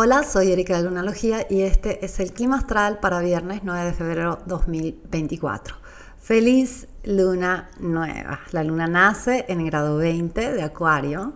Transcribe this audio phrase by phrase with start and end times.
[0.00, 3.92] Hola, soy Erika de Lunalogía y este es el clima astral para viernes 9 de
[3.92, 5.74] febrero 2024.
[6.20, 8.38] Feliz luna nueva.
[8.52, 11.32] La luna nace en el grado 20 de Acuario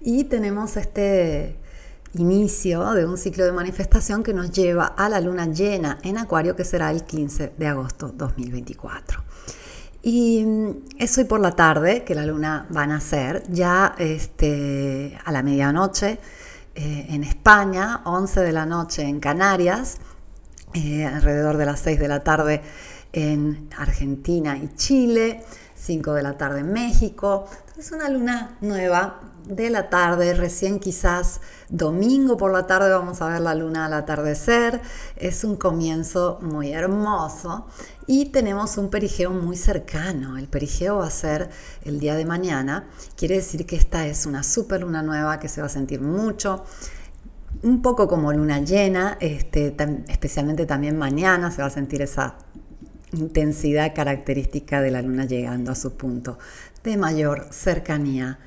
[0.00, 1.56] y tenemos este
[2.14, 6.56] inicio de un ciclo de manifestación que nos lleva a la luna llena en Acuario
[6.56, 9.22] que será el 15 de agosto 2024.
[10.02, 15.16] Y mm, es hoy por la tarde que la luna va a nacer, ya este,
[15.24, 16.18] a la medianoche
[16.74, 19.98] eh, en España, 11 de la noche en Canarias,
[20.72, 22.62] eh, alrededor de las 6 de la tarde
[23.12, 25.44] en Argentina y Chile,
[25.76, 27.46] 5 de la tarde en México.
[27.76, 33.26] Es una luna nueva de la tarde, recién quizás domingo por la tarde vamos a
[33.26, 34.80] ver la luna al atardecer.
[35.16, 37.66] Es un comienzo muy hermoso
[38.06, 40.38] y tenemos un perigeo muy cercano.
[40.38, 41.50] El perigeo va a ser
[41.82, 42.86] el día de mañana.
[43.16, 46.64] Quiere decir que esta es una super luna nueva que se va a sentir mucho.
[47.64, 49.74] Un poco como luna llena, este,
[50.06, 52.36] especialmente también mañana se va a sentir esa
[53.14, 56.38] intensidad característica de la luna llegando a su punto
[56.82, 58.38] de mayor cercanía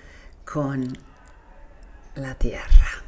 [0.45, 0.97] con
[2.15, 3.03] la Tierra.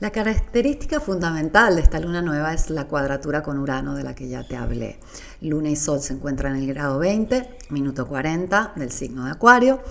[0.00, 4.28] La característica fundamental de esta luna nueva es la cuadratura con Urano de la que
[4.28, 4.98] ya te hablé.
[5.42, 9.82] Luna y Sol se encuentran en el grado 20, minuto 40 del signo de Acuario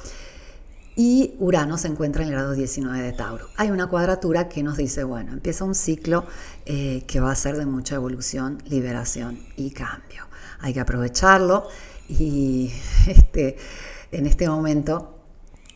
[0.95, 3.47] y Urano se encuentra en el grado 19 de Tauro.
[3.55, 6.25] Hay una cuadratura que nos dice, bueno, empieza un ciclo
[6.65, 10.28] eh, que va a ser de mucha evolución, liberación y cambio.
[10.59, 11.67] Hay que aprovecharlo
[12.07, 12.71] y
[13.07, 13.57] este,
[14.11, 15.15] en este momento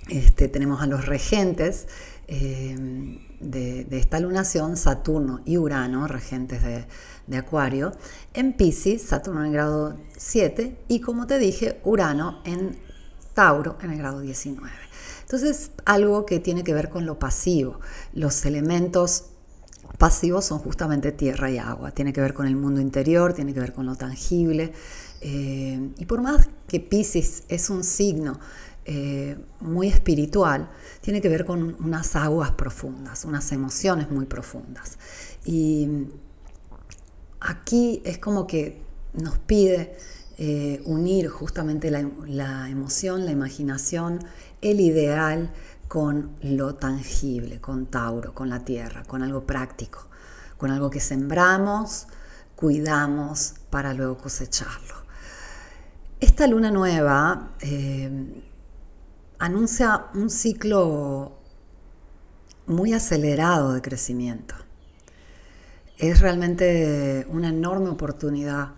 [0.09, 1.88] este, tenemos a los regentes
[2.27, 7.94] eh, de, esta lunación, Saturno y Urano, regentes de, Acuario,
[8.33, 12.77] en Pisces, Saturno en grado 7 y como te dije, Urano en
[13.33, 14.71] Tauro en el grado 19.
[15.21, 17.79] Entonces, algo que tiene que ver con lo pasivo.
[18.13, 19.25] Los elementos
[19.97, 21.91] pasivos son justamente tierra y agua.
[21.91, 24.73] Tiene que ver con el mundo interior, tiene que ver con lo tangible.
[25.22, 28.40] Eh, y por más que Pisces es un signo
[28.85, 30.69] eh, muy espiritual,
[31.00, 34.97] tiene que ver con unas aguas profundas, unas emociones muy profundas.
[35.45, 35.88] Y
[37.40, 38.81] aquí es como que
[39.13, 39.96] nos pide
[40.38, 44.19] eh, unir justamente la, emoción, la imaginación,
[44.62, 45.53] el ideal
[45.93, 50.07] con lo tangible, con Tauro, con la tierra, con algo práctico,
[50.57, 52.07] con algo que sembramos,
[52.55, 54.95] cuidamos para luego cosecharlo.
[56.19, 58.43] Esta luna nueva eh,
[59.37, 61.37] anuncia un ciclo
[62.65, 64.55] muy acelerado de crecimiento.
[65.99, 68.69] Es realmente una enorme oportunidad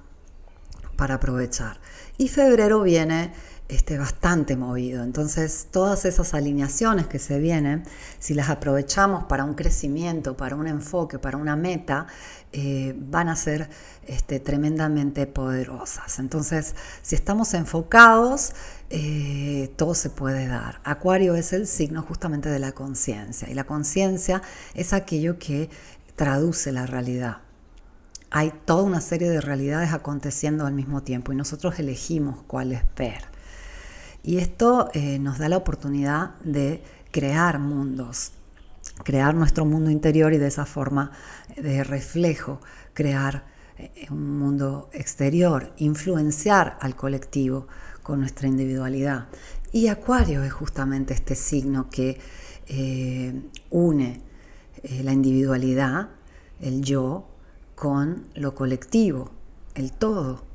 [0.97, 1.79] para aprovechar.
[2.17, 3.33] Y febrero viene
[3.67, 5.03] este, bastante movido.
[5.03, 7.83] Entonces, todas esas alineaciones que se vienen,
[8.19, 12.05] si las aprovechamos para un crecimiento, para un enfoque, para una meta,
[12.51, 13.69] eh, van a ser
[14.05, 16.19] este, tremendamente poderosas.
[16.19, 18.53] Entonces, si estamos enfocados,
[18.91, 20.79] eh, todo se puede dar.
[20.83, 24.43] Acuario es el signo justamente de la conciencia y la conciencia
[24.75, 25.69] es aquello que
[26.15, 27.37] traduce la realidad.
[28.29, 32.83] Hay toda una serie de realidades aconteciendo al mismo tiempo y nosotros elegimos cuál es
[32.95, 33.34] ver.
[34.25, 36.81] Y esto eh, nos da la oportunidad de
[37.11, 38.31] crear mundos,
[39.03, 41.11] crear nuestro mundo interior y de esa forma
[41.55, 42.59] de reflejo
[42.95, 43.45] crear
[43.77, 47.67] eh, un mundo exterior, influenciar al colectivo
[48.01, 49.27] con nuestra individualidad.
[49.71, 52.17] Y Acuario es justamente este signo que
[52.65, 54.21] eh, une
[55.03, 56.09] la individualidad,
[56.61, 57.27] el yo,
[57.75, 59.29] con lo colectivo,
[59.75, 60.54] el todo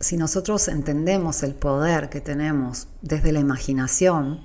[0.00, 4.44] si nosotros entendemos el poder que tenemos desde la imaginación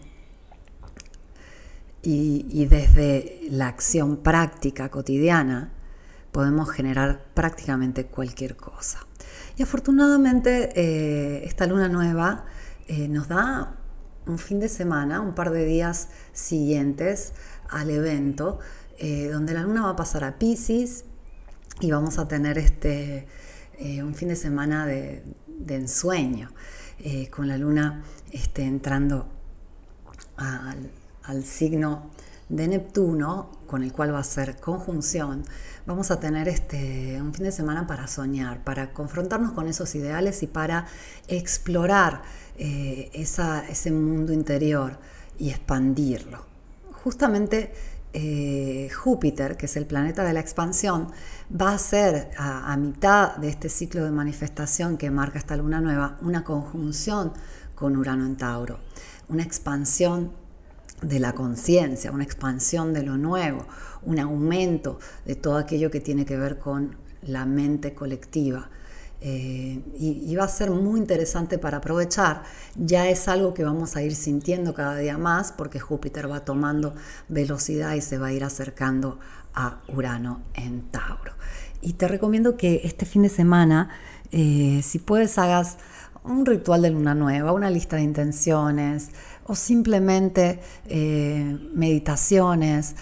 [2.04, 5.72] y, desde la acción práctica cotidiana,
[6.32, 9.06] podemos generar prácticamente cualquier cosa.
[9.58, 12.46] Y afortunadamente eh, esta luna nueva
[12.88, 13.76] eh, nos da
[14.26, 17.34] un fin de semana, un par de días siguientes
[17.70, 18.60] al evento,
[18.98, 21.06] eh, donde la luna va a pasar a Pisces
[21.82, 23.28] y vamos a tener este,
[24.02, 25.24] un fin de semana de,
[25.66, 26.50] de ensueño,
[27.00, 29.28] eh, con la luna este, entrando
[30.38, 32.12] al, signo
[32.50, 35.46] de Neptuno, con el cual va a ser conjunción,
[35.86, 40.44] vamos a tener este, un fin de semana para soñar, para confrontarnos con esos ideales
[40.44, 40.88] y para
[41.28, 42.24] explorar
[42.58, 44.98] eh, ese mundo interior
[45.40, 46.46] y expandirlo.
[46.92, 47.74] Justamente
[48.14, 51.08] eh, Júpiter, que es el planeta de la expansión,
[51.50, 56.18] va a ser a, mitad de este ciclo de manifestación que marca esta luna nueva
[56.22, 57.32] una conjunción
[57.74, 58.80] con Urano en Tauro,
[59.30, 60.32] una expansión
[61.02, 63.66] de la conciencia, una expansión de lo nuevo,
[64.04, 68.70] un aumento de todo aquello que tiene que ver con la mente colectiva.
[69.24, 72.42] Eh, y, va a ser muy interesante para aprovechar.
[72.76, 76.96] Ya es algo que vamos a ir sintiendo cada día más porque Júpiter va tomando
[77.30, 79.20] velocidad y se va a ir acercando
[79.54, 81.34] a Urano en Tauro.
[81.82, 83.90] Y te recomiendo que este fin de semana,
[84.32, 85.78] eh, si puedes, hagas
[86.24, 89.10] un ritual de luna nueva, una lista de intenciones
[89.46, 92.96] o simplemente eh, meditaciones,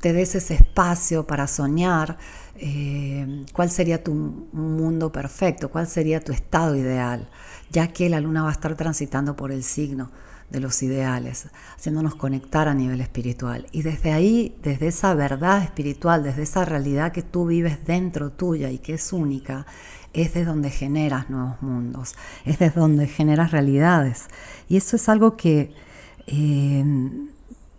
[0.00, 2.18] te des ese espacio para soñar
[2.56, 7.28] eh, cuál sería tu mundo perfecto, cuál sería tu estado ideal,
[7.70, 10.10] ya que la luna va a estar transitando por el signo
[10.50, 13.66] de los ideales, haciéndonos conectar a nivel espiritual.
[13.70, 18.70] Y desde ahí, desde esa verdad espiritual, desde esa realidad que tú vives dentro tuya
[18.70, 19.66] y que es única,
[20.12, 24.26] es de donde generas nuevos mundos, es de donde generas realidades.
[24.68, 25.72] Y eso es algo que
[26.26, 26.84] eh,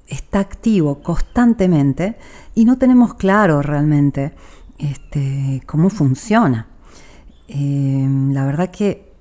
[0.07, 2.17] está activo constantemente
[2.55, 4.33] y no tenemos claro realmente
[4.77, 6.67] este, cómo funciona.
[7.47, 9.11] Em, la verdad que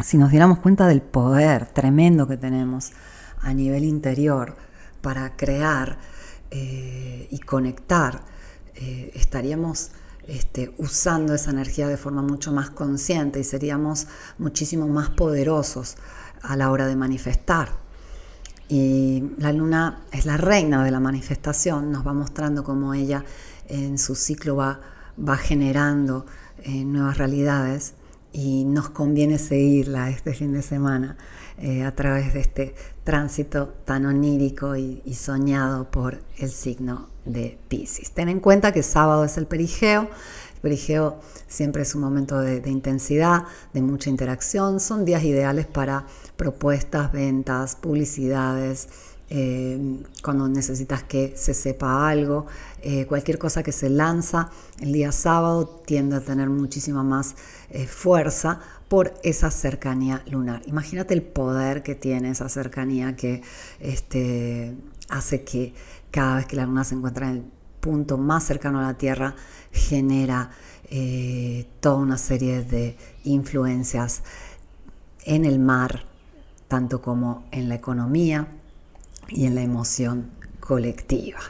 [0.00, 2.92] si nos diéramos cuenta del poder tremendo que tenemos
[3.40, 4.56] a nivel interior
[5.00, 5.98] para crear
[6.50, 8.22] eh, y conectar,
[8.74, 9.92] eh, estaríamos
[10.26, 14.06] este, usando esa energía de forma mucho más consciente y seríamos
[14.38, 15.96] muchísimo más poderosos
[16.42, 17.85] a la hora de manifestar.
[18.68, 23.24] Y la luna es la reina de la manifestación, nos va mostrando cómo ella
[23.68, 24.80] en su ciclo va,
[25.16, 26.26] va generando
[26.62, 27.94] eh, nuevas realidades
[28.32, 31.16] y nos conviene seguirla este fin de semana
[31.58, 38.10] eh, a través de este tránsito tan onírico y, soñado por el signo de Pisces.
[38.10, 40.10] Ten en cuenta que sábado es el perigeo.
[40.56, 44.80] El perigeo siempre es un momento de, de intensidad, de mucha interacción.
[44.80, 46.06] Son días ideales para
[46.36, 48.88] propuestas, ventas, publicidades,
[49.28, 52.46] eh, cuando necesitas que se sepa algo,
[52.82, 54.50] eh, cualquier cosa que se lanza
[54.80, 57.34] el día sábado tiende a tener muchísima más
[57.70, 60.62] eh, fuerza por esa cercanía lunar.
[60.66, 63.42] Imagínate el poder que tiene esa cercanía que
[63.80, 64.76] este,
[65.08, 65.74] hace que
[66.12, 67.44] cada vez que la luna se encuentra en el
[67.86, 69.36] punto más cercano a la Tierra
[69.70, 70.50] genera
[71.80, 74.22] toda una serie de influencias
[75.24, 76.04] en el mar,
[76.66, 78.48] tanto como en la economía,
[79.28, 80.30] y en la emoción
[80.60, 81.40] colectiva.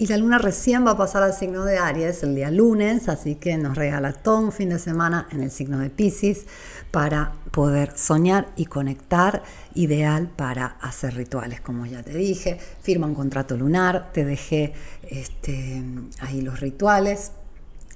[0.00, 3.34] Y la luna recién va a pasar al signo de Aries el día lunes, así
[3.34, 6.46] que nos regala todo un fin de semana en el signo de Pisces
[6.92, 9.42] para poder soñar y conectar,
[9.74, 12.60] ideal para hacer rituales, como ya te dije.
[12.80, 14.72] Firma un contrato lunar, te dejé
[15.02, 15.82] este,
[16.20, 17.32] ahí los rituales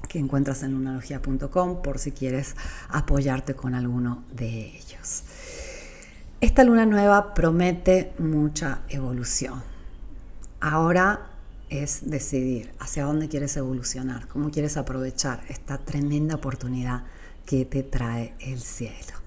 [0.09, 2.57] que encuentras en lunalogía.com por si quieres
[2.89, 5.23] apoyarte con alguno de ellos.
[6.41, 9.63] Esta luna nueva promete mucha evolución.
[10.59, 11.29] Ahora
[11.73, 17.05] es decidir hacia dónde quieres evolucionar, cómo quieres aprovechar esta tremenda oportunidad
[17.47, 19.23] que te trae el cielo.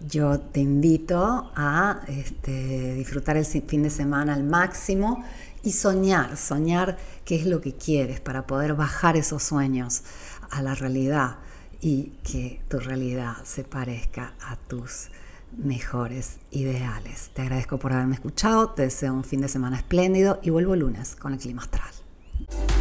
[0.00, 5.24] Yo te invito a este, disfrutar el fin de semana al máximo
[5.62, 10.02] y soñar, soñar qué es lo que quieres para poder bajar esos sueños
[10.50, 11.38] a la realidad
[11.80, 15.08] y que tu realidad se parezca a tus
[15.56, 17.30] mejores ideales.
[17.34, 21.16] Te agradezco por haberme escuchado, te deseo un fin de semana espléndido y vuelvo lunes
[21.16, 22.77] con el clima astral.